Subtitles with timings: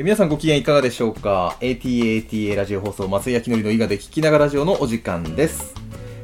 [0.00, 5.74] え皆さんご機嫌いかがでしょうか ?ATATA ラジオ放送松井明則の伊賀で聞きながらラジオのお時間です。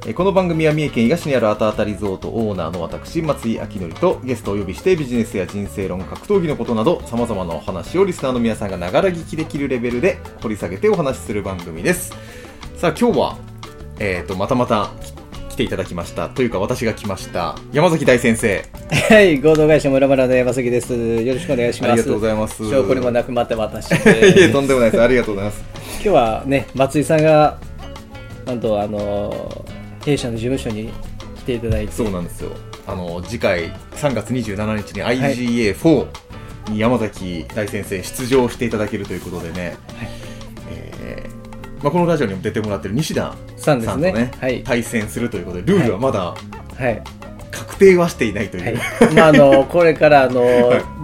[0.07, 12.15] えこの番組は三重県伊賀市にあるあたあたリゾートオーナーの私、松井明則とゲストをお呼びしてビジネスや人生論、格闘技のことなど様々なお話をリスナーの皆さんがながら聞きできるレベルで掘り下げてお話しする番組です。
[12.79, 13.39] さあ今日は、
[13.99, 14.91] えーと、またまた
[15.57, 16.29] 来ていただきました。
[16.29, 17.57] というか私が来ました。
[17.73, 18.63] 山崎大先生。
[19.09, 20.95] はい、合同会社村村の山崎です。
[20.95, 21.93] よろしくお願いします。
[21.93, 24.49] ありがとうございます証拠にもなくまた私 いえ、で。
[24.51, 25.03] とんでもないです。
[25.03, 25.65] ありがとうございます。
[25.95, 27.59] 今日はね、松井さんが、
[28.45, 29.65] なんと、あの、
[30.05, 30.91] 弊社の事務所に
[31.39, 31.93] 来ていただいて。
[31.93, 32.51] そうなんですよ。
[32.87, 36.07] あの、次回3月27日に IGA4
[36.69, 39.77] に山崎大先生出場していただけるということでね、
[40.71, 41.26] えー
[41.87, 46.35] まあ、このラジオにも出てもらってる西田さんですねとね、はい対戦するということで、ルールはまだ
[46.77, 47.01] はい。
[47.53, 48.77] 確定はしていないという。
[48.77, 49.15] はい。
[49.15, 50.43] まあ、あの、 これから、あの、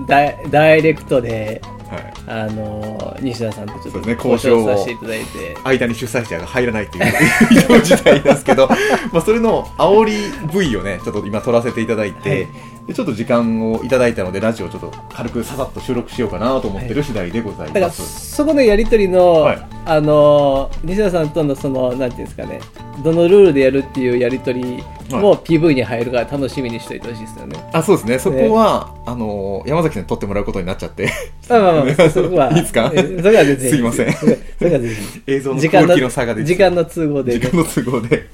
[0.09, 5.57] ダイダイレクトで、はいあの、西田さんとちょっとね交交渉させていただいて。
[5.63, 7.05] 間に主催者が入らないという
[7.53, 8.67] 異常事態ですけど、
[9.13, 10.15] まあそれの煽り
[10.53, 12.49] V をね、ちょっと今撮らせていただいて、はい
[12.87, 18.35] でちょっと時間をいただいたので、ラジオをちょっと軽くささっと収録しようかなと思ってる次第でございだからます。
[18.37, 22.61] そこのやり取りの、はいあの西田さんとのそのなんていうんですかね
[23.03, 24.77] どのルールでやるっていうやり取り
[25.11, 27.71] も PV に入るから楽しみにしておいてほしいですよね。
[27.73, 28.19] あ、そうですね。
[28.21, 31.11] そこは、あの、山崎さんに撮ってもらうことになっちゃって、
[31.49, 32.51] まあまあまあ、 そこは。
[32.51, 32.93] いいですか？
[32.95, 34.91] えそれは全然すいませんそれは全然
[35.27, 38.29] 映像の時間の差が時間の都合で、時間の都合で。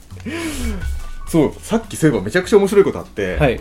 [1.28, 3.58] そう、さっきそういえばめちゃくちゃ面白いことあって、はい。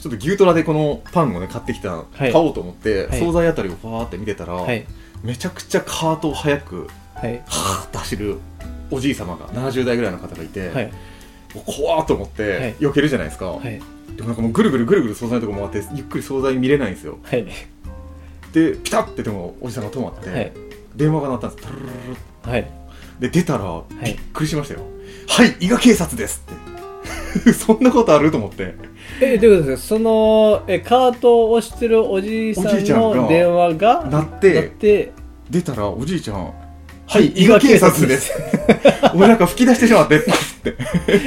[0.00, 4.86] ちょっと牛トラでこのパンをね、買ってきた、い買おうと思って、はい惣菜あたりをファーって見てたら、はい。
[5.22, 7.38] めちゃくちゃカートを早く、はい。
[7.46, 8.38] はーって走る
[8.90, 10.92] おじい様が70代ぐらいの方がいて、はい。
[11.64, 13.80] 怖ーと思って、はい避けるじゃないですか、はい。
[14.16, 17.46] でもなんかもうぐるぐるぐるぐる惣菜のとこ回ってゆっくり惣菜見れないんですよはい。
[18.52, 20.52] でピタッてでもおじさんが止まって、はい。
[20.94, 21.68] 電話が鳴ったんです
[22.48, 22.70] はい。
[23.20, 24.80] で出たら、いびっくりしましたよ
[25.28, 26.65] はい伊賀警察ですって
[27.54, 28.74] そんなことあると思って。
[29.20, 29.88] え、どういうことですか？
[29.96, 35.12] その、え、カートを押してるおじいさんの電話が鳴って鳴って、
[35.50, 36.52] 出たらおじいちゃん
[37.08, 38.32] はい伊賀警察です。
[39.14, 40.26] 俺なんか吹き出してしまってって。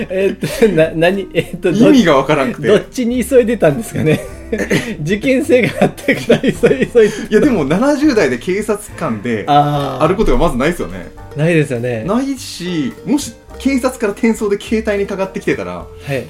[0.09, 2.67] えっと、な、何、えっと、ど意味がわからんくて。
[2.67, 4.19] どっちに急いでたんですかね？
[5.01, 11.11] 事件性があったから急い急いやでも70代で警察官でああることがまずないですよね。
[11.35, 12.03] あないですよね。
[12.03, 16.25] ないしもし警察から転送で携帯にかかってきてたらはい。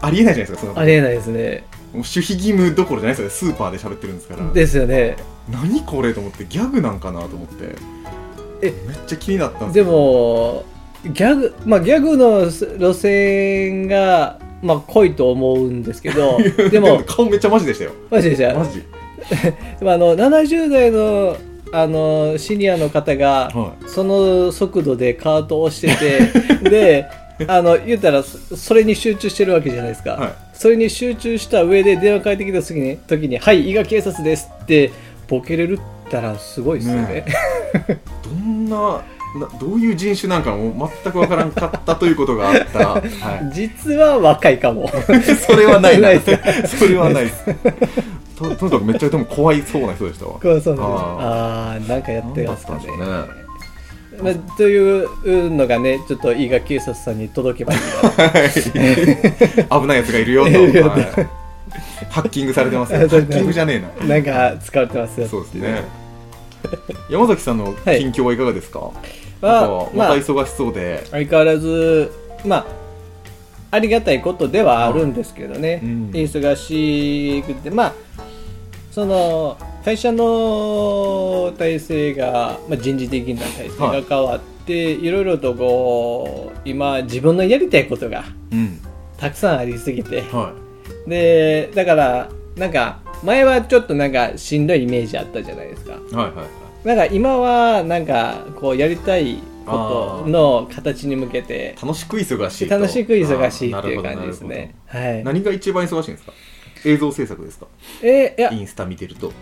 [0.00, 1.62] ありえないじゃないですかそのありえないですね。
[1.92, 3.48] もう守秘義務どころじゃないですよ。
[3.48, 4.52] ねスーパーで喋ってるんですから。
[4.52, 5.16] ですよね。
[5.50, 7.74] 何これと思ってギャグなんかなと思って
[8.62, 10.64] えめっちゃ気になったんですでも
[11.04, 16.38] ギャグまあギャグの路線がまあ濃いと思うんですけど
[16.70, 17.90] でも顔めっちゃマジでしたよ。
[18.10, 18.82] マジでじゃマジ。
[19.80, 21.36] でもあの70代の
[21.74, 26.28] あのシニアの方が、はその速度でカートを押して
[26.60, 27.06] て で
[27.48, 30.32] あの言ったらそそれに集中してるわけじゃないですか、はい。
[30.52, 34.92] それに集中した上で電話かけてきた時に時に「はい伊賀警察です」って
[35.28, 37.24] ボケれるったらすごいですよね。
[38.22, 39.02] どんな
[39.34, 44.84] などういう人種なんかも全くわからんかったということがあった、 は実は若いかも。
[44.84, 44.88] い、
[45.34, 46.10] それはないな。
[46.68, 47.46] それはないです。
[48.36, 50.32] ととにかくめっちゃでも怖いそうな人でしたわ。
[50.32, 52.86] こうそうなああなんかやってますかね。
[52.86, 53.42] なんだったんで
[54.22, 55.08] まあ、という
[55.54, 57.86] のがねちょっと伊賀警察さんに届けばいい危
[59.86, 60.58] ないやつがいるよと、は
[60.98, 61.02] い。
[62.10, 62.98] ハッキングされてますよ。
[62.98, 64.14] ハッキングじゃねえな。
[64.14, 66.01] なんか使われてますよそうですね
[67.10, 68.92] 山崎さんの近況はいかがですか、は
[69.40, 72.10] なんかままあた忙しそうで、相変わらず
[72.44, 72.66] まあ
[73.72, 76.10] ありがたいことではあるんですけどね、うん。
[76.12, 77.70] 忙しくて。
[77.70, 77.94] まあ
[78.90, 88.78] その会社の体制が、まあ、人事的な体制が変わって、い、ろいろとこう今自分のやりたいことがうん。
[89.16, 90.20] たくさんありすぎて。
[90.30, 90.52] は
[91.06, 95.92] でだからなんか前はちょっとなんかしんどいイメージあったじゃないですか。
[95.92, 96.86] い、はいはいはい。
[96.86, 102.78] なんか今はなんかこうやりたいことの形に向けて楽しく忙しいと。
[102.78, 104.74] 楽しく忙しいっていう感じですね。
[104.86, 105.24] はい。
[105.24, 106.32] 何が一番忙しいんですか？
[106.84, 107.66] 映像制作ですか？
[108.02, 108.52] えーいや。
[108.52, 109.32] イ、ンスタ見てると。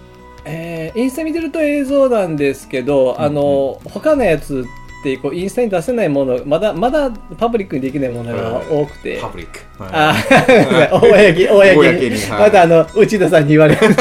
[0.45, 4.67] えーインスタ見てると映像なんですけど、あの他のやつ
[5.01, 9.19] ってこうインスタに出せないものまだまだパブリックにできないものが多くて。
[9.21, 9.91] パブリック、はい。
[9.93, 10.15] あ
[10.93, 13.81] ー、公に、公に、またあの、内田さんに言われる。
[13.81, 13.93] は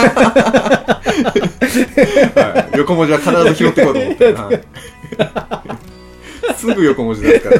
[2.73, 2.77] い。
[2.77, 4.59] 横文字は必ず拾っていこうと思って、 はい。
[6.55, 7.59] すぐ横文字ですから。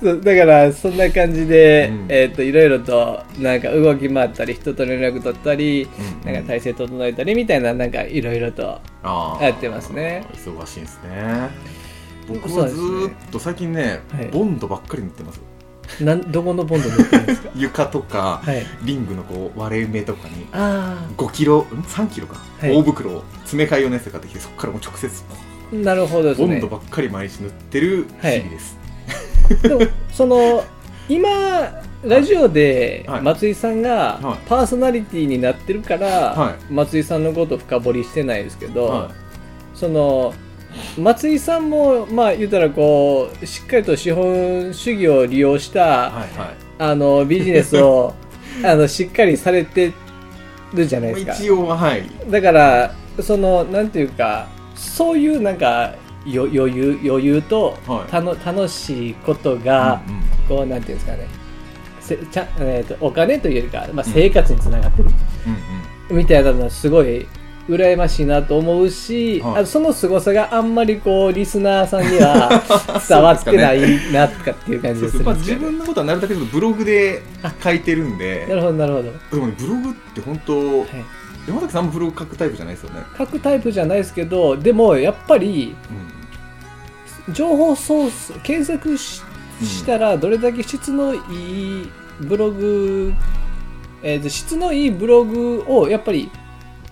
[0.00, 2.06] そうだからそんな感じで、うん。
[2.08, 5.88] えー、といろいろとなんか動き回ったり人と連絡取ったり、
[6.24, 6.32] うん。
[6.32, 8.80] なんか体制整えたりみたいななんかいろいろと
[9.40, 10.24] やってますね。
[10.34, 11.85] 忙しいんですね
[12.28, 14.26] 僕はずっと最近ねはい。
[14.28, 15.40] ボンドばっかり塗ってます。
[16.02, 17.50] なんどこのボンド塗ってるんですか？
[17.54, 18.66] 床とかはい。
[18.82, 22.74] リングのこう割れ目とかにあ5キロん？3キロか、はい。
[22.76, 25.10] 大袋を詰め替え用のやつで買ってきてそこからもう直接
[25.72, 26.34] あなるほどね。
[26.34, 28.76] ボンドばっかり毎日塗ってる日々です、
[29.62, 29.80] でも
[30.12, 30.64] その
[31.08, 31.28] 今
[32.04, 33.22] ラジオではい。
[33.22, 34.38] 松井さんがはい。
[34.48, 39.10] パーソナリティになってるから、は松井さんのことを深掘りしてないですけど、は
[39.74, 40.34] その
[40.98, 46.56] 松井さんもまあ言ったらこうしっかりと資本主義を利用した、いはいはい。
[46.78, 48.14] あのビジネスを
[48.64, 49.92] あのしっかりされて
[50.72, 51.32] るじゃないですか。
[51.34, 52.04] 一応ははい。
[52.30, 55.94] だからそのなんていうかそういうなんか
[56.26, 58.10] よ余裕余裕と、はい。
[58.10, 60.22] たの楽しいことが、うんうん。
[60.58, 61.26] こうなんていうんですかね。
[62.00, 65.08] せちゃ、えー、とお金というよりか、まあ、生活につながってる、
[66.10, 66.16] うん。
[66.16, 67.26] みたいなのはすごい
[67.68, 69.62] 羨ましいなと思うし、はい。
[69.62, 72.62] あその凄さがあんまりこうリスナーさんには
[73.08, 77.22] 伝わってないなとかっていう感じでするんですけど、自分のことはなるだけブログで
[77.62, 78.46] 書いてるんで。
[78.48, 80.88] なるほどなるほど、でもねブログって本当、はい、
[81.48, 85.74] 山崎さんもブログ書くタイプじゃないですよね、書くタイプじゃないですけどでもやっぱり
[87.28, 89.22] うん、情報ソース検索し
[89.62, 91.18] したらどれだけ質のい
[91.82, 91.90] い
[92.20, 93.12] ブログ、
[94.02, 96.30] えーと質のいいブログをやっぱり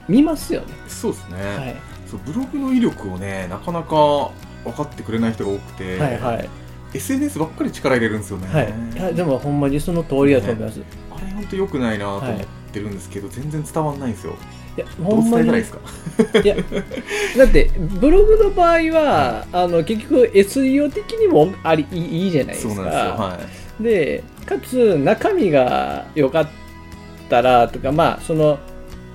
[0.08, 1.76] 見ますよね、そうですね、はい、
[2.10, 4.30] そうブログの威力をねなかなか
[4.64, 6.48] 分かってくれない人が多くて、はいはい。
[6.94, 8.72] SNS ばっかり力入れるんですよね、はい。
[8.94, 10.80] いやでもほんまにその通りだと思います、
[11.10, 12.36] あれ本当良くないなと思っ
[12.72, 14.36] てるんですけど、全然伝わんないんですよ。
[14.76, 15.78] いやほんまにいいですか？
[16.40, 16.56] いや
[17.36, 22.74] だってブログの場合はあの結局 SEO 的にもありいいいいじゃないですか。
[22.74, 23.10] そうなんですよ。
[23.12, 23.38] は
[23.80, 23.82] い。
[23.82, 26.48] でかつ中身が良かっ
[27.28, 28.58] たらとかまあその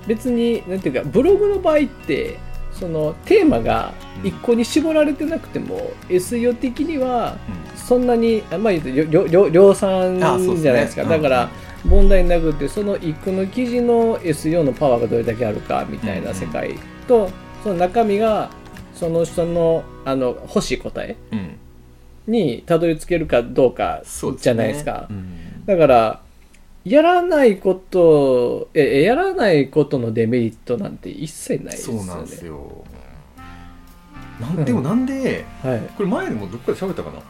[0.06, 2.38] 別になんていうかブログの場合って
[2.72, 3.92] そのテーマが
[4.22, 7.36] 一個に絞られてなくても、SEO 的には
[7.76, 11.04] そんなにあまあ量産じゃないですか。
[11.04, 11.50] だから
[11.84, 17.30] 問題なくてその一個の記事の SEO のパワーがどれだけあるかみたいな世界と、
[17.62, 18.50] その中身が
[18.94, 21.60] その人のあの欲しい答えうん、うん
[22.30, 24.02] にたどり着けるかどうか
[24.38, 25.06] じゃないですか。
[25.10, 25.66] うん。
[25.66, 26.22] だから、
[26.84, 32.00] やらないこと、え、やらないことのデメリットなんて一切ないですよね。
[32.00, 32.84] そうなんですよ
[34.40, 35.80] なんでもなんで、はい。
[35.96, 37.20] これ前でもどっかで喋ったかな？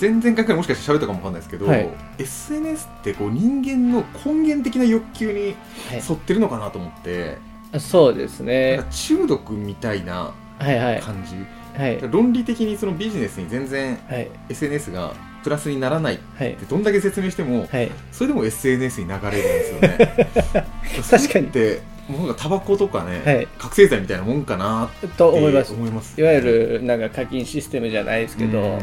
[0.00, 1.88] 前々回くらいもしかして喋ったかもわかんないですけど、はい
[2.18, 5.54] SNS ってこう人間の根源的な欲求にはい
[5.96, 7.36] 沿ってるのかなと思って、
[7.72, 8.84] あそうですねか。
[8.90, 11.00] 中毒みたいなはいはい。
[11.00, 11.34] 感じ、
[11.78, 12.00] はい。
[12.10, 14.30] 論理的にそのビジネスに全然はい。
[14.48, 15.14] SNS が
[15.46, 16.66] プラスにならないっはいて。
[16.66, 17.88] どんだけ説明してもはい。
[18.10, 20.28] それでも SNS に流れるんですよね
[21.08, 25.72] 確かにってもうなんかタバコとかね、はい覚醒剤みたいなもんかなと思います。
[25.72, 28.78] 思いますいわゆる、なんか課金システムじゃないですけど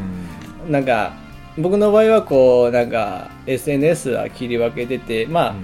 [0.66, 1.14] うん、なんか、
[1.58, 5.56] 僕の場合はこう、なんか、SNS は切り分けてて、まあ、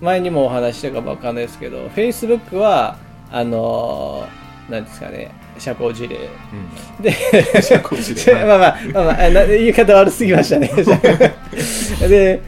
[0.00, 2.96] 前にもお話ししたかもわかんないですけど、Facebook は、
[3.30, 6.16] あのーなんですかね、社交辞令。
[6.16, 7.12] うんで、
[7.62, 10.70] 社交辞令はい まあまあ、まあまあ、言い方悪すぎましたね。
[12.08, 12.40] で、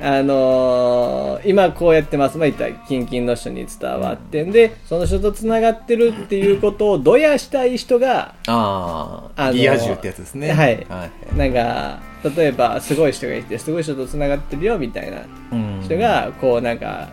[0.00, 2.38] あのー今こうやってます。
[2.38, 10.52] まあ、言ったら、近々の人に伝わってんで、その人とつながってるっていうことをどやしたい人が、ああ、あのリア充ってやつですね。
[10.52, 11.36] はいはい。
[11.36, 12.00] なんか、
[12.36, 17.08] 例えば、すごい人がいて、すごい人とつながってるよ、みたいなうん人、が、こう、なんか、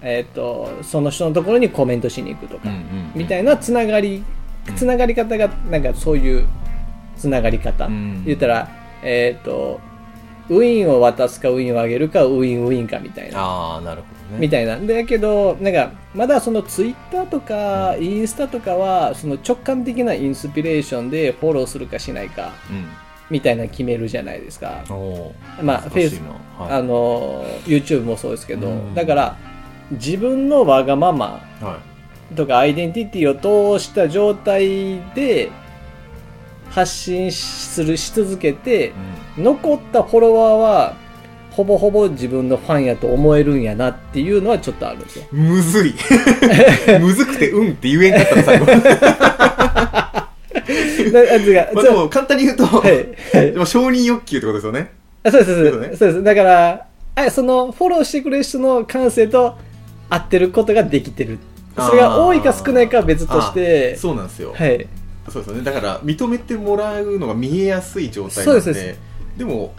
[0.00, 2.68] えっ、と、その人のところにコメントしに行くとか、
[3.14, 4.22] みたいなつながり、
[4.72, 6.46] つながり方が、なんかそういう
[7.16, 7.86] つながり方。
[7.86, 8.68] うん言ったら、
[9.02, 9.80] えっ、と、
[10.48, 13.38] ウィンを渡すかウィンをあげるかウィンウィンかみたいな。
[13.38, 14.40] ああ、なるほどね。
[14.40, 14.78] みたいな。
[14.78, 22.86] だけど、なんか、まだそのツイッターとか、インスタとかは、その直感的なインスピレーションでフォローするかしないか、うん。
[23.28, 24.84] みたいな決めるじゃないですか。
[25.60, 26.20] まあ、フェイス
[26.58, 29.36] はいあの、YouTube もそうですけど、うんだから、
[29.92, 31.78] 自分のわがままは
[32.36, 35.50] とかアイデンティティを通した状態で
[36.70, 38.92] 発信するし続けてい。、
[39.38, 39.44] うん。
[39.44, 40.96] 残ったフォロワーは
[41.58, 45.24] ほぼほぼ自分のファンやと思えるんやなっていうのはちょっとあるんですよ。
[45.32, 45.94] むずい。
[47.00, 48.66] むずくて、うんって言えんかったの、最後。
[51.08, 52.92] まあでも、簡単に言うと、はい
[53.36, 54.92] はいでも承認欲求ってことですよね。
[55.24, 59.56] あそうですそうです、そうねそうですだからあそのフォローしてくれる人の感性と
[60.08, 61.38] 合ってることができてる
[61.86, 64.52] それが多いか少ないかは別としあてそうなんですよ。
[64.54, 64.86] はい。
[65.28, 65.62] そうですよね。
[65.62, 69.00] だから認めてもらうのが見えやすい状態そなんでうでです。
[69.38, 69.74] でも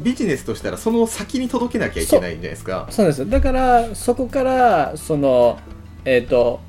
[0.00, 2.86] ビジネスとしたらその先に届けなきゃいけないんじゃないですか。
[2.90, 3.26] そうなんですよ。
[3.26, 5.58] だからそこからその
[6.04, 6.60] えっ、と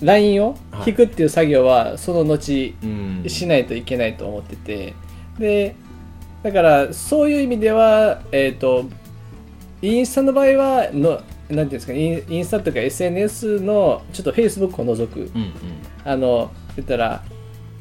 [0.00, 3.24] LINE を引くっていう作業はその後うん。
[3.26, 4.94] しないといけないと思ってて。
[5.38, 5.74] で
[6.42, 8.84] だからそういう意味ではえっ、と
[9.82, 11.20] インスタの場合はの
[11.50, 15.20] なんていうんですかインインスタとか SNS のちょっと Facebook を除く。
[15.20, 15.52] うんうん。
[16.04, 17.22] あの言ったら、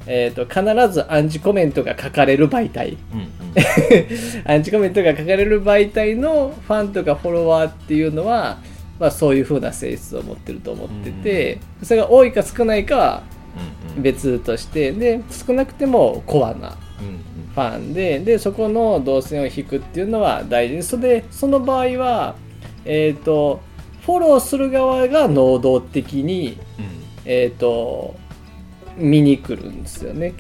[0.06, 2.98] えー、と必ずアンチコメントが書かれる媒体。
[3.14, 4.52] うんうん。
[4.52, 8.60] アンチコメントが書かれる媒体のファンとかフォロワーっていうのは、
[9.00, 13.24] まあ、そういう風な性質を持ってると思ってて、それが多いか少ないかは
[13.96, 17.52] うん別としてで少なくてもコアなうんうん。
[17.54, 20.76] ファンででそこの動線を引くっていうのは大事。
[20.76, 22.36] でそれでその場合は、
[22.88, 23.62] えー、と
[24.02, 26.58] フォローする側が能動的に、
[27.26, 28.16] えー、と
[28.96, 30.34] 見に来るんですよね。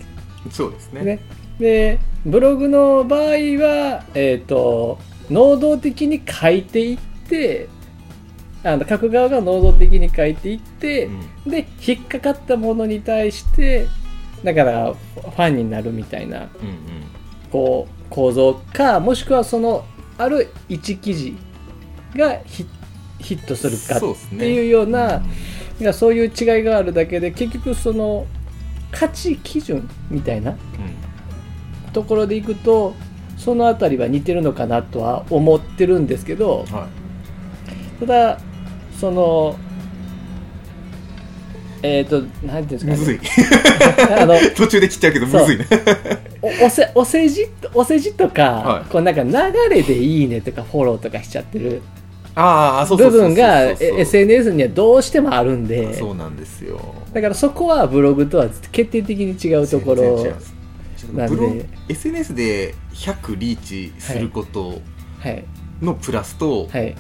[0.46, 1.04] うんそうですね。
[1.04, 1.20] ね、
[1.60, 4.98] でブログの場合は、えー、と
[5.30, 7.68] 能動的に書いていって
[8.64, 11.06] あの書く側が能動的に書いていって、
[11.46, 11.52] うん。
[11.52, 13.88] で引っかかったものに対して
[14.44, 16.78] だからファンになるみたいなうんうん。
[17.52, 19.86] こう構造かもしくはその
[20.18, 21.38] ある一記事
[22.16, 22.66] がヒ
[23.20, 25.26] ヒットするかっていうような、ん。
[25.80, 28.26] いやそういう違いがあるだけで結局その
[28.92, 30.56] 価値基準みたいな
[31.94, 32.96] ところでいくと
[33.38, 36.88] その辺りは似てるのかなとは思ってるんですけどうんは
[38.00, 38.40] ただ
[39.00, 39.56] その
[41.84, 43.20] えっ、となんていうんですか、いむずい。
[44.20, 45.68] あの 途中で切っちゃうけどむずいね。
[46.42, 48.90] おおせお世辞お世辞とか、はい。
[48.90, 49.32] こうなんか流
[49.70, 51.84] れでいいねとかフォローとかしちゃってる
[52.38, 55.94] 部分が SNS にはどうしてもあるんで。
[55.96, 56.80] そうなんですよ。
[57.14, 60.26] だからそこはブログとは決定的に違うところ。
[61.14, 61.66] なんで。
[61.90, 64.82] SNS で100リーチすること
[65.20, 65.44] はい
[65.82, 66.96] のプラスと、はい。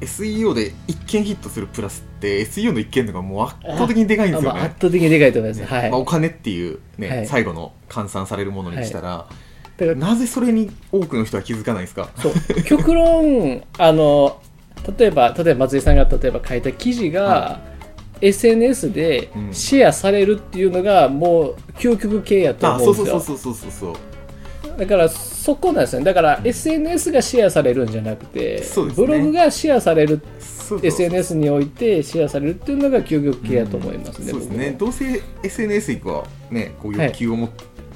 [0.00, 4.80] SEO で一件ヒットするプラスって SEO の一件のがもう圧倒的にでかいんですよあまあ、ね圧。
[4.80, 5.66] 倒的にでかいと思います、ね。
[5.66, 7.26] はい、まあ、お金っていう、ねはい。
[7.26, 9.28] 最後の換算されるものにしたら、
[9.76, 12.10] だからなぜそれに多くの人は気づかないんですか？
[12.16, 12.62] そう。
[12.64, 14.40] 極論あの
[14.98, 17.60] 例えば例えば松井さんが例えば書いた記事が、は
[18.22, 19.54] SNS でうん。
[19.54, 23.06] シェアされるっていうのがもう究極系やとあ思ですよ。
[23.06, 23.98] そううんそうそうそうそうそ
[24.76, 24.78] う。
[24.78, 26.06] だからそこなんですよね。
[26.06, 28.92] だから SNS がシェアされるんじゃなくて、ね。
[28.94, 30.20] ブログがシェアされる
[30.82, 34.70] SNS においてシェアされるっていうのが究極系やと思いますね、そうですね。
[34.78, 37.48] どうせ SNS 行くはねこう欲求をも、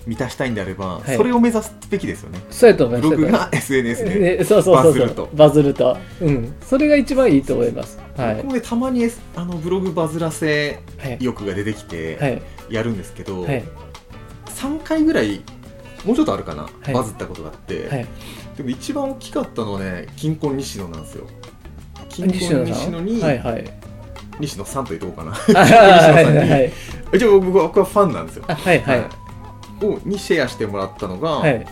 [0.06, 1.16] 満たしたいんであれば、はい。
[1.16, 2.40] それを目指すべきですよね。
[2.50, 3.16] そうやと思います。
[3.16, 4.92] ブログが SNS でね、そうそうそうそう。
[4.92, 5.28] バズると。
[5.34, 5.96] バズると。
[6.22, 6.54] うん。
[6.62, 7.98] それが一番いいと思います。
[8.16, 8.34] はい。
[8.36, 11.18] 僕もねたまに S あのブログバズらせはい。
[11.20, 12.74] 欲が出てきはてい。
[12.74, 13.64] やるんですけど、はい。
[14.46, 15.42] 3回ぐらい
[16.04, 16.94] もうちょっとあるかな、い。
[16.94, 18.06] バズったことがあって、はい。
[18.56, 21.26] でも一番大きかったのはね金婚西野なんですよ。
[22.08, 22.74] 金婚西野さん？
[22.74, 23.64] 西野に、はいはい。
[24.38, 25.60] 西野さんと言っとこうかな。
[25.60, 26.72] あはいはいはい。
[27.12, 28.44] 一応僕は僕はファンなんですよ。
[28.46, 28.80] あはい。
[28.82, 29.04] はい
[29.82, 31.66] をにシェアしてもらったのが、はい。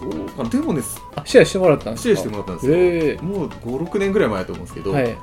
[0.00, 0.48] どうかな？
[0.48, 0.82] でもね
[1.14, 2.08] あシェアしてもらったんですか？
[2.08, 3.16] シェアしてもらったんですよ、へえ。
[3.22, 5.16] もう56年ぐらい前だと思うんですけど、はい。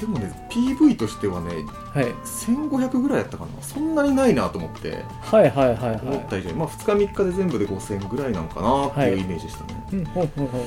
[0.00, 1.50] でもね PV としてはね
[1.94, 2.06] はい。
[2.24, 3.62] 1500ぐらいやったかな？
[3.62, 5.04] そんなにないなと思って。
[5.20, 10.62] はいはいはいは思った以上に、まあ2日3日で全部で5000ぐらいなのかなっていうイメージでしたね、いうんほんほんほん。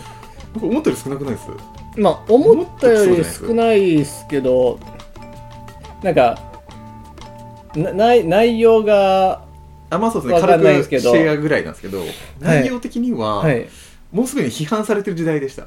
[0.53, 1.49] 僕思ったより少なくないです？
[1.97, 4.79] まあ思ったより少ないですけど
[6.01, 6.39] なんか
[7.75, 9.43] 内容が
[9.89, 10.41] あまあそうですね。
[10.41, 11.11] 軽くんないですけど。
[11.11, 12.03] シェアぐらいなんですけど
[12.39, 13.67] 内容的には、はい。
[14.11, 15.63] もうすでに批判されてる時代でした。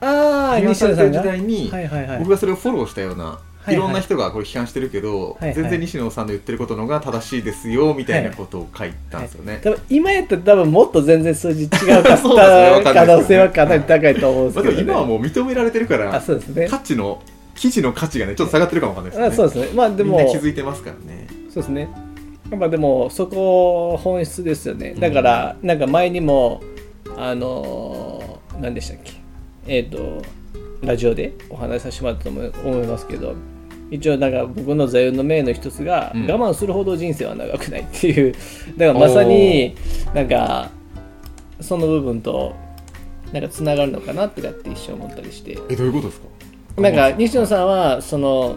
[0.00, 2.18] ああ批判されてる時代に、はいはいはい。
[2.18, 3.74] 僕がそれをフォローしたような、いはい。
[3.74, 5.54] いろんな人がこれ批判してるけど、はいはい。
[5.54, 16.68] 全然西野さんの言ってることのが正しいですよみたいなことを書いたんですよね、多分今やったら多分もっと全然数字違うかった ね可能性はかなり高いと思うんですまあ、けど、ね、今はもう認められてるからあそうですね。
[16.68, 17.22] 価値の
[17.54, 19.44] 記事の価値がねちょっと下がってるかもわかんないですね。
[19.44, 19.76] あそうですね。
[19.76, 21.26] まあでもみんな気づいてますからね。
[21.48, 21.88] そうですね
[22.54, 24.94] やっぱでもそこ本質ですよね。
[24.98, 26.60] だから、なんか前にも
[27.16, 29.12] あのー何でしたっけ？
[29.66, 30.22] えっ、と
[30.82, 33.34] ラジオでお話しさせてもらったと思いますけど
[33.90, 36.30] 一応なんか僕の座右の銘の一つが、うん。
[36.30, 38.34] 我慢するほど人生は長くないっていう。
[38.78, 39.74] だからまさに
[40.14, 40.70] なんか
[41.60, 42.54] その部分と
[43.32, 45.58] なんかつながるのかなとかって一瞬思ったりして。
[45.68, 46.20] えどういうことです
[46.76, 46.80] か？
[46.82, 48.56] なんか西野さんはその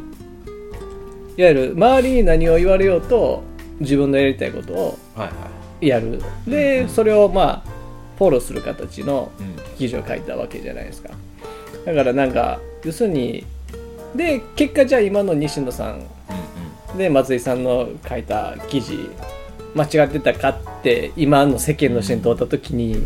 [1.37, 3.43] いわゆる周りに何を言われようと
[3.79, 5.33] 自分のやりたいことをはいは
[5.81, 5.87] い。
[5.87, 6.21] やる。
[6.47, 7.69] でそれをまあ
[8.17, 9.57] フォローする形のうん。
[9.77, 11.09] 記事を書いたわけじゃないですか。
[11.85, 13.45] だからなんか要するに
[14.15, 16.01] で結果じゃあ今の西野さん
[16.97, 18.97] で松井さんの書いた記事
[19.75, 23.03] 間違ってたかって今の世間の人に問った時に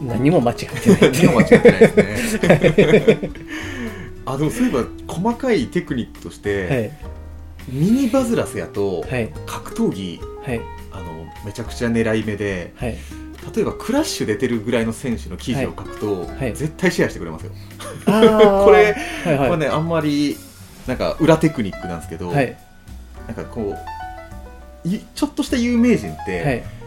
[0.00, 1.12] 何も間違ってない。
[1.12, 3.30] 何も間違ってないですね。
[4.24, 6.90] あでもそういえば細かいテクニックとして、はい
[7.68, 9.32] ミニバズラスやと、はい。
[9.46, 10.60] 格闘技はい。
[10.92, 12.96] あのめちゃくちゃ狙い目ではい。
[13.54, 16.54] 例えばクラッシュ出てるぐらいの選手の記事を書くと、はい。
[16.54, 17.52] 絶対シェアしてくれますよ、
[18.04, 18.10] こ
[18.72, 18.94] れ
[19.24, 19.48] はいはい。
[19.48, 20.36] まあねあんまり
[20.86, 22.56] なんか裏テクニックなんですけど、はい。
[23.26, 23.74] なんかこ
[24.84, 26.77] ういちょっとした有名人って、はい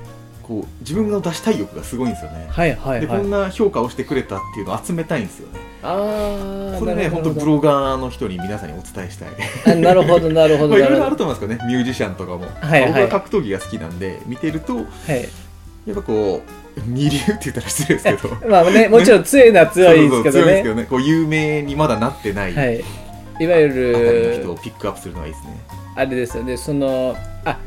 [0.42, 3.02] こう自分の出したい欲がすごいんですよね、はいはいはい。
[3.02, 5.60] でこんな評価をしてくれたっていうのを集めたいんですよね。
[5.84, 9.30] ああこれね本当ブロガーの人に皆さんにお伝えしたい。
[9.74, 12.92] あなるほどなるほどまあいろいろあなると思いますけどねミュージシャンとかも、はいはい。
[12.92, 15.30] まあ僕は格闘技が好きなんで見てるとはい。
[15.86, 16.44] やっぱこ
[16.78, 18.36] う二流って言ったら失礼ですけど。
[18.48, 20.88] まあねもちろん強いのは強いですけどそうそう強いですけねどね。
[20.90, 22.84] こう有名にまだなってない、はい。
[23.40, 25.58] いわゆあたりの人るをピックアップするのがいいですね。
[25.96, 26.58] あれですよね。
[26.58, 27.58] そのあ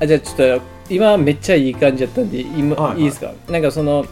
[0.00, 3.00] あじゃあちょっと今めっちゃいい感じだったんで今、はいはい。
[3.00, 3.32] い、いですか？
[3.48, 4.06] なんかその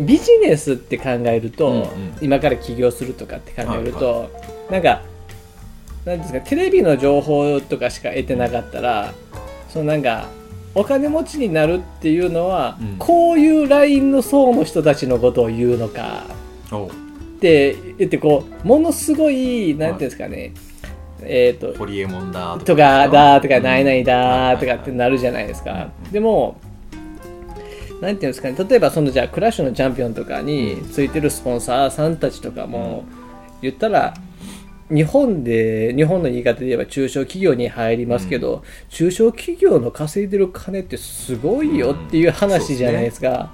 [0.00, 1.88] ビジネスって考えると、うんうん。
[2.20, 4.30] 今から起業するとかって考えると、
[4.70, 5.02] なんか
[6.04, 6.40] なんですか？
[6.40, 9.12] テレビの情報とかしか得てなかったら
[9.68, 10.28] そのなんか
[10.74, 12.96] お金持ちになるっていうのは、うん。
[12.98, 16.24] こういうラインの層の人たちのことを言うのか
[16.70, 16.90] おっ
[17.40, 20.52] て言ってこうものすごいなんていうんですかね、
[21.22, 23.08] えっ、とホリエモンだとか。
[23.08, 25.90] だとかないないだはいとかってなるじゃないですか。
[26.04, 26.12] うん。
[26.12, 26.56] でも
[28.00, 28.56] なんていうんですかね。
[28.68, 33.04] 例えばそのじゃあクラッシュのチャンピオンとかについてるスポンサーさんたちとかも
[33.60, 34.14] 言ったら
[34.90, 43.52] 日本で日本の言い方で言えば中小企業に入りますけど、中小企業の稼いでる金ってすごいよっていう話じゃないですか、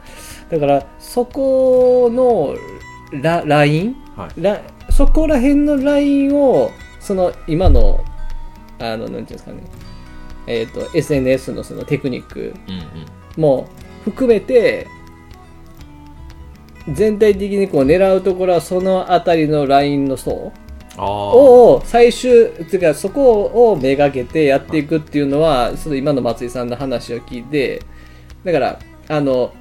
[0.50, 2.54] だからそこの
[3.21, 3.97] ラライン？
[4.14, 4.42] はい。
[4.42, 6.71] らそこら辺のラインを
[7.04, 8.02] その今の
[8.78, 9.62] あのなんていうんですかね。
[10.46, 12.54] えっ、と SNS のそのテクニック
[13.37, 13.68] も
[14.04, 14.87] 含めて
[16.90, 20.52] 全体的にこう狙うところはそのあたりのラインの層
[20.99, 27.82] を最終ていうかそこをめがけてやっていくっていうのはその今の松井さんの話を聞いて
[28.44, 29.54] だからあの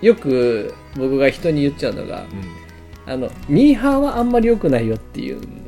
[0.00, 2.66] よく僕が人に言っちゃうのがうん。
[3.06, 5.65] あのミーハーはあんまり良くないよっていうん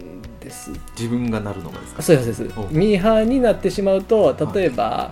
[0.48, 0.70] です。
[0.98, 2.02] 自分がなるのがですか？
[2.02, 2.58] そうですそうです。
[2.61, 5.11] おミーハーになってしまうと例えば、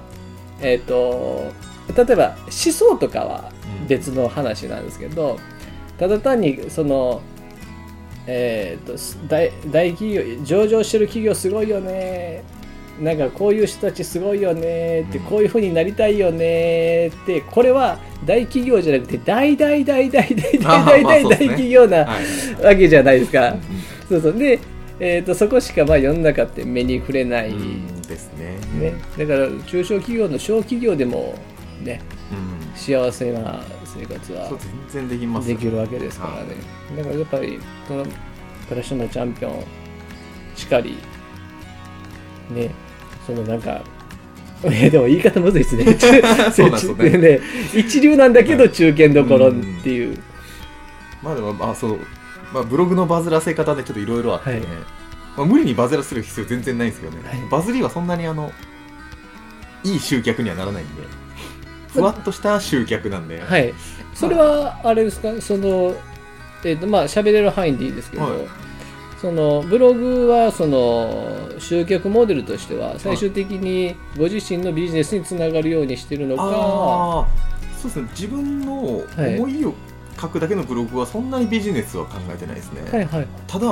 [0.60, 1.52] えっ、と
[1.96, 3.52] 例えば思想とかは
[3.88, 5.38] 別の話なんですけど、
[5.98, 7.20] ただ単にその
[8.26, 8.94] えっ、と
[9.28, 12.42] 大大企業上場してる企業すごいよね。
[13.00, 15.02] なんかこういう人たちすごいよね。
[15.02, 15.24] って、うん。
[15.26, 17.08] こういうふうになりたいよね。
[17.08, 22.18] ってこれは大企業じゃなくて大大大大大大大大大企業なは
[22.58, 22.64] い。
[22.64, 23.50] わけじゃないですか。
[23.50, 23.58] う
[24.08, 24.32] そうそう。
[24.38, 24.58] で、
[24.98, 27.54] えー、とそこしかまあ世の中って目に触れない、
[28.06, 28.58] ですね。
[28.78, 31.34] ね、だから中小企業の小企業でも、
[31.82, 32.00] ね、
[32.32, 32.34] う
[32.74, 32.76] ん。
[32.76, 34.50] 幸せな生活は
[34.90, 36.56] 全然できますよできるわけですからね、
[36.96, 38.04] だからやっぱりその
[38.68, 39.64] クラッシュのチャンピオン
[40.54, 40.98] しかり
[42.50, 42.70] ね。
[43.26, 43.82] そのなんか
[44.64, 45.98] えでも言い方むずい ですね。
[45.98, 47.10] そうなんですよね。
[47.18, 47.40] ね。
[47.74, 50.16] 一流なんだけど中堅どころっていう、
[51.22, 51.98] まあでもまあそう、
[52.52, 54.66] まあ、ブログのバズらせ方でちょっといろいろあってね、はい。
[55.36, 57.48] まあ、無理にバズらせる必要全然ないんですけどね、はい。
[57.50, 58.52] バズりはそんなにあの
[59.84, 61.02] いい集客にはならないんで。
[61.88, 63.72] ふわっとした集客なんで、はい、
[64.14, 65.94] それはあれですか、その、
[66.62, 68.66] えっ、と、まあ、喋れる範囲でいいですけど、はい。
[69.20, 77.26] そのブログはその集客モデルとしては最終的にご自身のビジネスにつながるようにしてるのか、
[77.80, 78.08] そうですね。
[78.10, 79.74] 自分の思いを
[80.20, 83.26] 書くだけのブログはそんなにビジネスは考えてないですね、はいはい。
[83.46, 83.66] ただ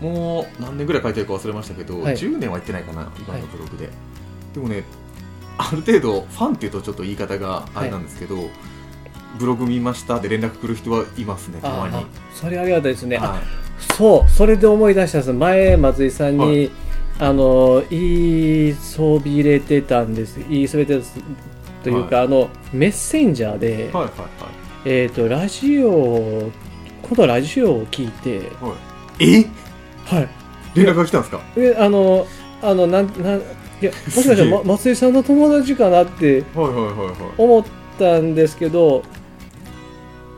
[0.00, 2.16] もう何年ぐらい書いてるか忘れましたけど、はい。
[2.16, 3.90] 10年は言ってないかな今のブログで、
[4.54, 4.84] でもね
[5.58, 8.48] ある程度ファンっていうとちょっと言い方があれなんですけど、
[9.38, 12.06] ブログ見ましたで連絡来る人はいますねたまに。
[12.34, 13.42] それありがたいですね、あはい。
[13.96, 15.32] そうそれで思い出したんです。
[15.34, 16.70] 前松井さんに、はい。
[17.18, 20.40] あの言いそびれてたんです。
[20.48, 24.12] 言いそびれてたというか、あのメッセンジャーで、はいはい
[24.84, 25.90] えっ、とラジオ
[27.02, 28.70] このラジオを聞いてはい。
[28.70, 28.76] はい
[29.20, 29.46] え？
[30.06, 30.28] はい。
[30.74, 31.40] 連絡が来たんですか？
[31.56, 32.26] えあの
[32.62, 37.64] あのなんなんいやもしかしたら、ま、松井さんの友達かなってはいはいはいは思っ
[37.98, 39.02] たんですけど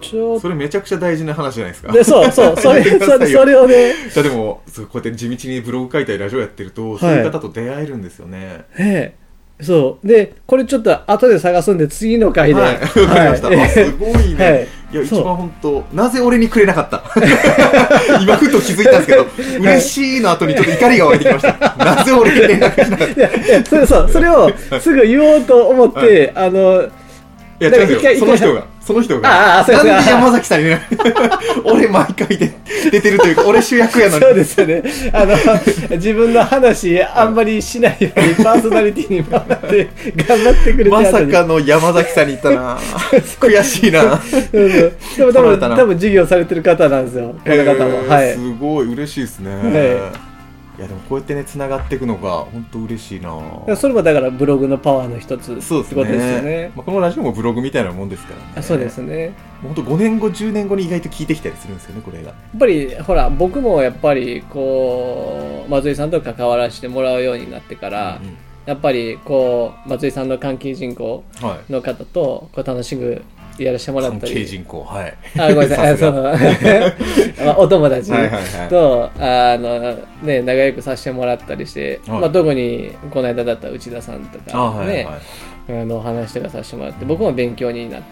[0.01, 1.89] ちょそれめちゃくちゃ大事な話じゃないですか。
[1.89, 3.95] とでそうそう それそれそれをね。
[4.15, 8.65] でもそうこうやって地道にブログ書いたりラジオやってると、そういう方と出会えるんですよね。
[8.79, 9.22] ええ
[9.63, 10.07] そう。
[10.07, 12.61] でこれちょっと後で探すんで次の回で。
[12.61, 12.75] はい。
[12.75, 13.61] わかりました、はい。
[13.61, 14.69] あすごいね、はい。
[14.93, 17.03] いや、一番本当、なぜ俺にくれなかった？
[18.21, 19.27] 今、ふと気づいたんですけど、
[19.61, 21.75] 嬉しいの後にちょっと怒りが湧いてきました。
[21.79, 24.11] なぜ俺に連絡しなかったいいやいやそれそう。
[24.13, 26.89] それをすぐ言おうと思って、あの
[27.59, 29.87] や、だから違うその人が、その人あが、あそうです。
[29.87, 30.71] なんで山崎さんに
[31.65, 32.53] 俺毎回で
[32.91, 34.25] 出てるというか、俺主役やのに。
[34.25, 34.83] そうですよね。
[35.13, 35.37] あの
[35.97, 39.89] 自分の話あんまりしないようにパーソナリティに回って
[40.27, 42.79] 頑張ってくれてまさかの山崎さんに言ったな。
[43.41, 44.01] 悔しいな。
[44.01, 44.93] そうそう。
[45.17, 47.35] でも多分多分授業されてる方なんですよ。
[47.45, 48.33] この方も、えーはい。
[48.35, 48.93] すごい。
[48.93, 50.32] 嬉しいですね、はいい
[50.83, 53.31] やでもこうやってね繋がっていくのが本当嬉しいな。
[53.77, 56.05] それもだからブログのパワーの一つそうですね。
[56.05, 56.73] ですよね。
[56.77, 58.53] まあ、このラジオもブログみたいなもんですからね。
[58.57, 59.33] あそうですね。
[59.63, 62.29] 本当5年後10年後に意外と聞いてきたりするんですよねこれが。
[62.29, 68.37] やっぱりほら僕もやっぱりこう松井さんと関わらせてもらうようになってから、うん。
[68.65, 71.73] やっぱりこう松井さんの関係人口はい。
[71.73, 73.23] の方とこう楽しく
[73.59, 74.35] やらせてもらっ関たり。
[74.35, 75.15] 係人口はい。
[75.39, 75.97] あごめんなさい。
[75.99, 76.23] の
[77.45, 78.11] まあお友達。
[78.11, 78.69] はいはいはい。
[78.69, 82.21] とあの、ね、仲良くさせてもらったりして、はい。
[82.21, 85.07] まあ、特にこの間だった内田さんとか、ねあはいはい。
[85.69, 88.05] あのお話とかさせてもらって僕も勉強になる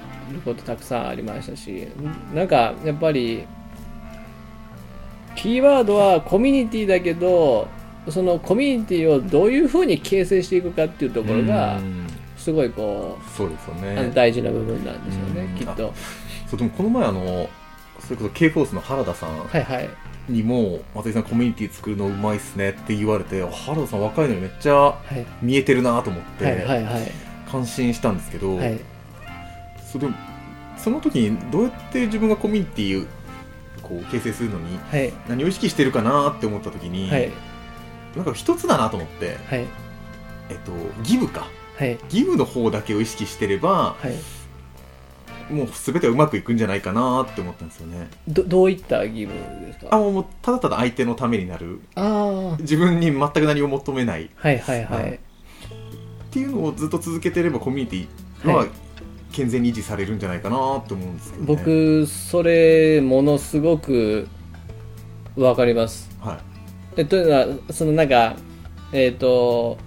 [0.45, 1.89] ことたくさんありましたし
[2.33, 3.45] なんかやっぱり
[5.35, 7.69] キーワードはコミュニティだけど
[8.09, 12.07] そのコミュニティをどういうふうに形成していくかっていうところがうん
[12.41, 14.11] すごいこそうですよね。
[14.15, 15.59] 大事な部分なんですよねうん。
[15.59, 15.93] きっと。
[16.49, 17.49] そうでもこの前あの
[18.01, 19.91] それこそ K フォースの原田さんはいはい。
[20.29, 25.27] にも松井さんコミュニティ作るのうまいっすねって言われてあ原田さん若いのにめっちゃはい。
[25.43, 27.13] 見えてるなと思って、はいはいはい。
[27.51, 28.81] 感心したんですけど、はい。
[29.85, 30.09] それ
[30.79, 33.07] その時にどうやって自分がコミュニティを
[33.83, 35.13] こう形成するのにはい。
[35.29, 37.31] 何を意識してるかなって思った時に、はい。
[38.17, 39.67] なんか一つだなと思って、はい。
[40.49, 40.73] えっと、
[41.05, 41.47] ギブか
[41.81, 41.99] はい。
[42.11, 45.53] ギブの方だけを意識してればはい。
[45.53, 48.09] もう全てはうまくいくんじゃないかなって思ったんですよね。
[48.29, 49.35] どどういった義務
[49.67, 49.89] ですか？
[49.91, 51.81] あもうただただ相手のためになる。
[51.97, 54.27] あ自分に全く何を求めない。
[54.27, 55.15] っはいはいははい。
[55.15, 58.69] いていうのをずっと続けてればコミュニティははい。
[59.33, 64.29] 健全に維持されるんじゃないかなって思うんですけど、ね、僕それものすごく
[65.37, 66.11] わかります。
[66.21, 66.39] はい。
[67.01, 68.37] えというのはそのなんか
[68.93, 69.79] えっ、と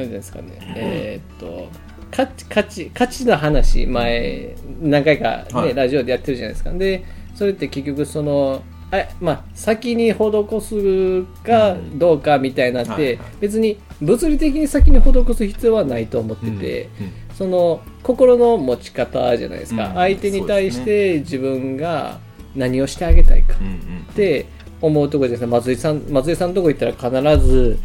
[0.00, 0.58] 何ていうんですかね。
[0.76, 1.68] えっ、と
[2.10, 5.74] 価値価値価値の話前何回か、ねはい。
[5.74, 6.72] ラジオでやってるじゃないですか。
[6.72, 16.88] でそれって結局そのあまあ、先に施すかどうかみたいになって、別に物理的に先に施す必要はないと思ってて、
[17.34, 19.94] その心の持ち方じゃないですか、うん。
[19.94, 22.18] 相手に対して自分が
[22.56, 24.46] 何をしてあげたいかって
[24.80, 27.78] 思うところですね松井さん松井さんのとこ行ったら必ず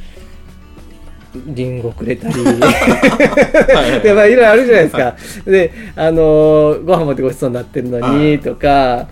[1.48, 2.34] リンゴくれたり
[4.02, 8.18] で、まあ、いろいろあるじゃないですか、であのーご飯持ってごちそうになってるのはい。
[8.32, 9.08] にとか。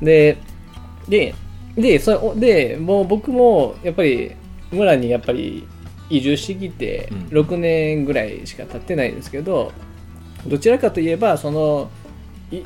[0.00, 0.36] で
[1.08, 1.34] で
[1.76, 4.32] でそでもう僕もやっぱり
[4.70, 5.66] 村にやっぱり
[6.10, 7.38] 移住してきてうん。
[7.38, 9.72] 6年ぐらいしか経ってないんですけど
[10.46, 11.88] どちらかといえばその
[12.50, 12.58] い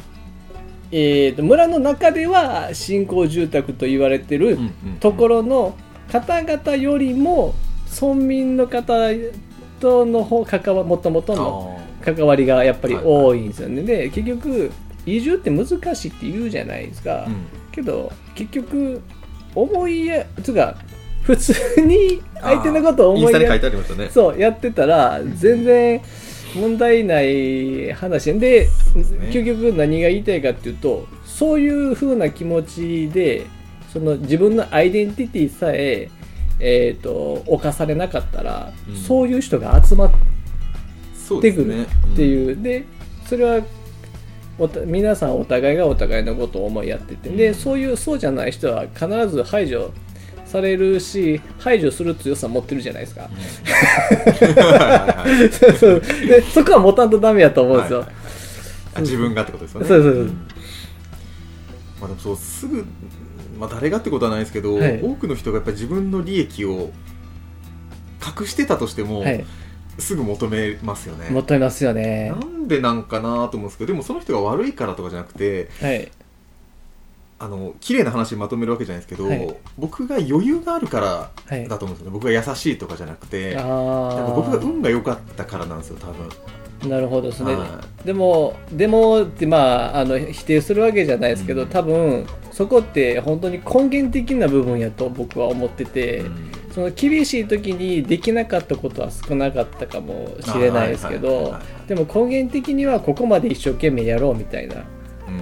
[0.92, 4.58] えーと村の中では新興住宅と言われてる
[5.00, 5.74] ところの
[6.10, 7.54] 方々よりも
[7.90, 8.94] 村民の方
[9.80, 14.70] との方関わもともとのあ関わりがやっぱりはいはい多いんですよね、で結局
[15.04, 17.46] 移住って難しいって言うじゃないですか、ーうん。
[17.72, 19.00] けど結局
[19.54, 20.76] 思いやつうか
[21.22, 23.40] 普通に相手のことを思いや
[24.10, 26.00] そうやってたら全然
[26.54, 28.32] 問題ない話。
[28.38, 28.68] でね。
[29.30, 33.46] 究極何が言いたいかっていうとそういう風な気持ちで
[33.92, 36.08] その自分のアイデンティティさえ
[36.58, 38.96] えー、と侵されなかったら、うん。
[38.96, 40.10] そういう人が集まっ
[41.40, 42.84] てくるっていう、で
[43.26, 43.62] それは
[44.58, 49.92] おた皆さんお互いがお互いのことを思いやってて、でそういうそうじゃない人は必ず排除
[50.46, 53.28] されるし排除する強さ持ってるじゃないですか、
[55.50, 56.00] そうそう。
[56.00, 58.16] でそこは持たんとダメやと思うんですよ、はいはい
[58.96, 59.86] あ自分がってことですよね。
[59.88, 60.26] そうそうそうん。
[60.28, 60.32] ま
[62.04, 62.84] あでもそうすぐ、
[63.56, 65.02] まあ、誰がってことはないですけど、はい。
[65.02, 66.90] 多くの人がやっぱり自分の利益を
[68.40, 69.44] 隠してたとしても、はい。
[69.98, 71.28] すぐ求めますよね。
[71.30, 72.30] 求めますよね。
[72.38, 76.10] なんでなんかなと思うんですけどでもその人が悪いからとかじゃなくてはい。
[77.38, 79.56] あの綺麗な話にまとめるわけじゃないですけど、はい。
[79.78, 81.68] 僕が余裕があるからはい。
[81.68, 82.12] だと思うんですよね。
[82.12, 86.28] 僕が優しいとかじゃなくてなん僕があ運が良かったからなんですよ多分。
[86.90, 91.68] なるほどですね、はでもでもってまああの否定するわけじゃないですけど、うん。
[91.68, 96.50] 多分そこって本当に根源的な部分やと僕は思ってて、うん。
[96.76, 101.54] その厳しい時にできなかったことは少なかったかもしれないですけど
[101.88, 104.84] でも根源的にはここまで一生懸命やろうみたいな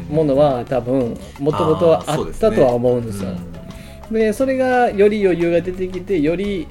[0.08, 3.30] ものは多分もともとあったとは思うんですよ。
[4.12, 6.68] でそれがより余裕が出てきてより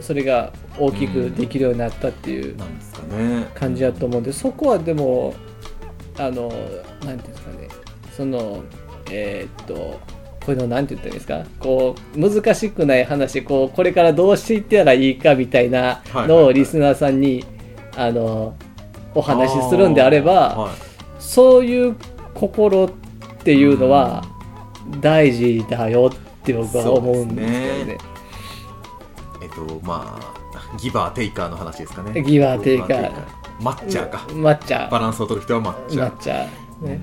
[0.00, 2.56] それが大きくできるようになったっていう
[3.54, 5.34] 感じだと思うんでそこはでも
[6.16, 6.48] あの
[7.04, 7.68] なんていうんですかね。
[8.16, 8.62] その
[9.10, 11.44] えーっとこういうのなんて言ったらいいですか？
[11.60, 17.44] こう難しくない話こうこれからどうしていったらいいかみたいなのをリスナーさんに
[17.96, 18.54] あの
[19.14, 20.70] お話しするんであれば、
[21.18, 21.96] そういう
[22.34, 22.90] 心っ
[23.42, 24.24] ていうのは
[25.00, 27.98] 大事だよって僕は思うんですけどそうですね。
[29.42, 32.22] えっとまあギバーテイカーの話ですかね。
[32.22, 32.62] ギバー。
[32.62, 33.12] テイカー。
[33.60, 34.18] マッチャーか。
[34.28, 36.10] 抹茶バランスを取る人はマッチャー。
[36.10, 36.32] 抹茶
[36.86, 37.00] ね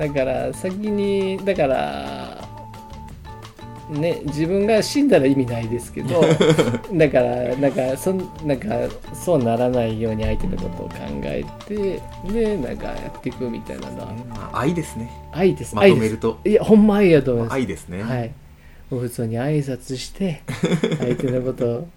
[0.00, 2.48] だから先にだから
[3.90, 6.22] ね自分が死んだら意味ないですけど
[6.94, 8.68] だからなんかそんなんか
[9.12, 12.00] そうならないように相手のことを考えて
[12.32, 14.06] でなんかやっていくみたいなのは。
[14.30, 15.10] まあ愛ですね。
[15.32, 15.76] 愛です。
[15.76, 16.40] まとめると。
[16.46, 17.52] いやほんま愛やと思います。
[17.52, 18.02] 愛ですね。
[18.02, 18.32] はい。
[18.88, 20.40] もう普通に挨拶して
[20.98, 21.88] 相手のことを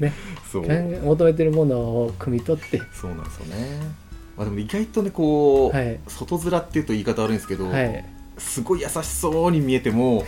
[0.00, 0.12] ね
[0.50, 0.64] そう。
[1.04, 2.82] 求めてるものを汲み取って。
[2.92, 4.07] そうなんですよね
[4.38, 5.98] まあでも意外とねこう、はい。
[6.06, 8.04] 外面っていうと言い方悪いんですけど、はい。
[8.38, 10.22] すごい優しそうに見えても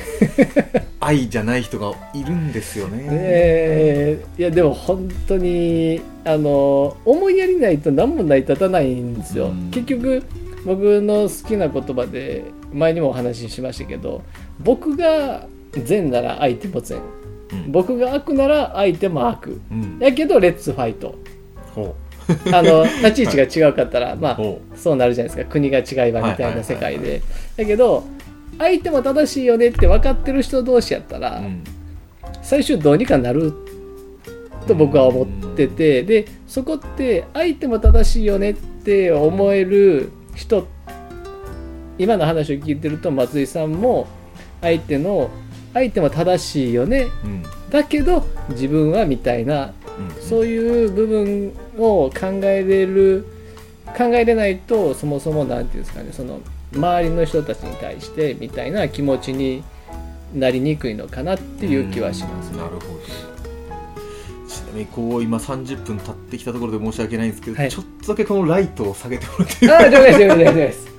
[0.98, 3.06] 愛じゃない人がいるんですよね。
[3.08, 9.70] えーいやでも本当にあの思いやりないと何も成り立たないんですよ、うん。
[9.70, 10.24] 結局
[10.66, 14.22] 僕の好きな言葉で前にもお話ししましたけど
[14.58, 16.98] 僕が善なら相手も善。
[17.52, 17.70] うん。
[17.70, 19.60] 僕が悪なら相手も悪。
[19.70, 19.98] うん。
[20.00, 21.14] やけどレッツファイト。
[21.74, 21.94] ほ
[22.52, 25.50] あの立ち位置が違うかったら、まあほそうなるじゃないですか。
[25.50, 27.22] 国が違いばみたいな世界で。
[27.56, 28.04] だけど
[28.58, 31.64] 相手も正しいよねって分かってる人同士やったら、う、うん。
[32.42, 33.52] 最終どうにかなる
[34.66, 40.66] と僕は思っててでそこって相手も正しいよねって思える人
[41.98, 44.06] 今の話を聞いてると松井さんも
[44.60, 45.30] 相手の
[45.74, 47.06] 相手も正しいよね。
[47.24, 47.42] うん。
[47.70, 49.79] だけど自分はみたいなうん
[50.20, 53.26] そういう部分を考えれる
[53.96, 56.40] 考えれないとそもそも何て言うんですかねその
[56.74, 59.64] 周りの人たちに対してみたいな気持ちに
[60.34, 62.50] なりにくいのかなっていう気はします。
[62.50, 62.58] ねうん。
[62.58, 62.64] な。
[62.64, 63.00] るほど。
[64.48, 67.70] ちなみにこう今30分経ってきたところで申し訳ないんですけど、はい。
[67.70, 70.90] ちょっとだけこのライトを下げてもらっていいです、了解です了解です。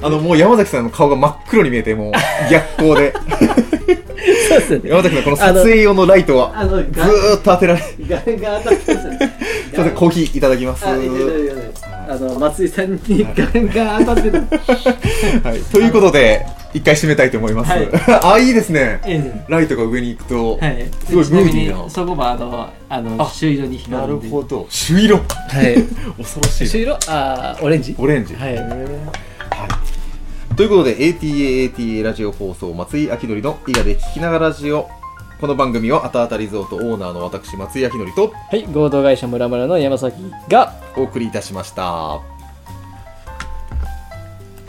[0.02, 2.12] あのもう山崎さんの顔が真っ黒に見えてもう
[2.50, 3.14] 逆光で
[4.48, 4.90] そうですね。
[4.90, 9.18] 山崎さんこの撮影用のライトはずーっと当てられすガンガン当たってますよね。
[9.74, 10.84] いませんコーヒーいただきます。
[10.86, 10.96] あ、
[12.16, 15.48] の、松井さんにガンガン当たってた。
[15.48, 17.88] はい、ということで一回締めたいと思います、はい。
[18.36, 19.00] あいいですね。
[19.04, 19.44] ええ。
[19.48, 20.88] ライトが上に行くと、はい。
[21.06, 21.84] すごいムーディーな。
[21.84, 24.66] に、そこもあの、あの、あ朱色に光なるほど。
[24.70, 25.16] 朱色。
[25.16, 25.22] は
[25.62, 25.82] い。
[26.18, 26.98] 恐ろしい朱色？
[27.08, 27.94] あー、オレンジ。
[27.98, 28.34] オレンジ。
[28.34, 29.27] はい
[30.58, 34.88] ということで ATAATA ラジオ放送松井明則の伊賀で聞きながらラジオ。
[35.40, 40.16] この番組はあたあたリゾートオーナーの私松井明則とはい、合同会社ムラムラの山崎
[40.48, 42.20] が、お送りいたしました